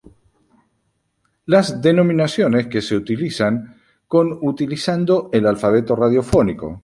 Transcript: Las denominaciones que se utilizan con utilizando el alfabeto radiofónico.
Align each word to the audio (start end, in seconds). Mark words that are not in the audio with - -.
Las 1.45 1.79
denominaciones 1.83 2.65
que 2.65 2.81
se 2.81 2.95
utilizan 2.95 3.79
con 4.07 4.35
utilizando 4.41 5.29
el 5.31 5.45
alfabeto 5.45 5.95
radiofónico. 5.95 6.79